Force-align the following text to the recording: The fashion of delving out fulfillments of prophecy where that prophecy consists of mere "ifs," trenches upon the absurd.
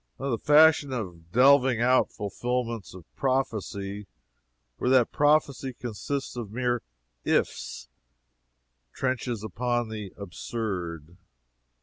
The 0.17 0.39
fashion 0.39 0.91
of 0.91 1.31
delving 1.31 1.79
out 1.79 2.11
fulfillments 2.11 2.95
of 2.95 3.05
prophecy 3.15 4.07
where 4.79 4.89
that 4.89 5.11
prophecy 5.11 5.73
consists 5.73 6.35
of 6.35 6.51
mere 6.51 6.81
"ifs," 7.23 7.87
trenches 8.93 9.43
upon 9.43 9.89
the 9.89 10.11
absurd. 10.17 11.17